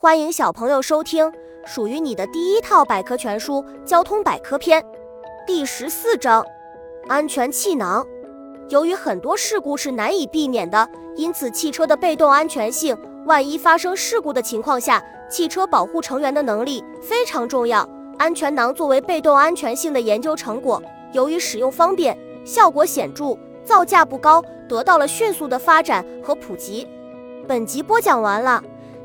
[0.00, 1.28] 欢迎小朋友收听
[1.66, 4.80] 属于你的第一套百科全书《交通百科篇》
[5.44, 6.46] 第十四章：
[7.08, 8.06] 安全气囊。
[8.68, 17.84] 由于很多事故是难以避免的，因此汽车的被动安全性，万一发生事故的情况下，汽车保护成员的能力非常重要。
[18.18, 20.80] 安全囊作为被动安全性的研究成果，
[21.10, 26.86] 由于使用方便、效果显著、造价不高，得到了迅速的发展和普及。
[27.48, 28.62] 本集播讲完了。